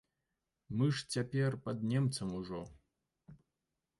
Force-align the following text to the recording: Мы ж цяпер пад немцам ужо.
Мы 0.77 0.87
ж 0.99 1.03
цяпер 1.15 1.57
пад 1.67 1.77
немцам 1.91 2.27
ужо. 2.39 2.61